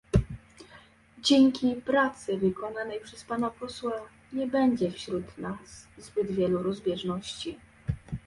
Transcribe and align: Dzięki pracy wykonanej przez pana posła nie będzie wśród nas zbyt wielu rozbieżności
Dzięki 1.19 1.75
pracy 1.75 2.37
wykonanej 2.37 3.01
przez 3.01 3.23
pana 3.23 3.49
posła 3.49 4.07
nie 4.33 4.47
będzie 4.47 4.91
wśród 4.91 5.37
nas 5.37 5.87
zbyt 5.97 6.31
wielu 6.31 6.63
rozbieżności 6.63 7.59